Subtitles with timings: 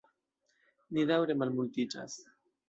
[0.97, 2.17] Ni daŭre malmultiĝas.